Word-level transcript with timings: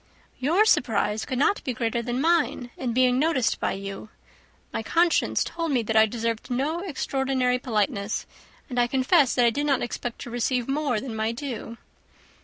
"Your 0.39 0.65
surprise 0.65 1.25
could 1.25 1.37
not 1.37 1.63
be 1.63 1.73
greater 1.75 2.01
than 2.01 2.19
mine 2.19 2.71
in 2.75 2.91
being 2.91 3.19
noticed 3.19 3.59
by 3.59 3.73
you. 3.73 4.09
My 4.73 4.81
conscience 4.81 5.43
told 5.43 5.71
me 5.71 5.83
that 5.83 5.95
I 5.95 6.07
deserved 6.07 6.49
no 6.49 6.79
extraordinary 6.79 7.59
politeness, 7.59 8.25
and 8.67 8.79
I 8.79 8.87
confess 8.87 9.35
that 9.35 9.45
I 9.45 9.51
did 9.51 9.67
not 9.67 9.83
expect 9.83 10.19
to 10.21 10.31
receive 10.31 10.67
more 10.67 10.99
than 10.99 11.15
my 11.15 11.31
due." 11.31 11.77